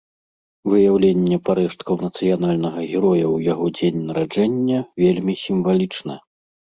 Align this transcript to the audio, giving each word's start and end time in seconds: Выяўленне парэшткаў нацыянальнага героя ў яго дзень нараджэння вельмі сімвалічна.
Выяўленне 0.71 1.37
парэшткаў 1.49 1.95
нацыянальнага 2.05 2.81
героя 2.93 3.25
ў 3.35 3.49
яго 3.51 3.65
дзень 3.77 3.99
нараджэння 4.07 4.79
вельмі 5.03 5.33
сімвалічна. 5.43 6.17